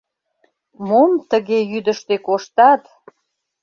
[0.87, 2.81] Мом тыге йӱдыштӧ коштат?